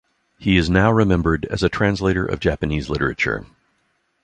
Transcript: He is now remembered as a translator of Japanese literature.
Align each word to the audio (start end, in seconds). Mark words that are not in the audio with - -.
He 0.39 0.57
is 0.57 0.67
now 0.67 0.91
remembered 0.91 1.45
as 1.51 1.61
a 1.61 1.69
translator 1.69 2.25
of 2.25 2.39
Japanese 2.39 2.89
literature. 2.89 3.45